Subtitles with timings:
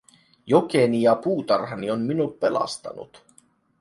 [0.45, 3.23] Jokeni ja puutarhani on minut pelastanut.